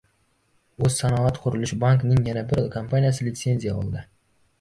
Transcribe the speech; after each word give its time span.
«O‘zsanoatqurilishbank»ning 0.87 2.21
yana 2.29 2.43
bir 2.53 2.63
kompaniyasi 2.77 3.29
litsenziya 3.29 3.77
oldi 3.83 4.03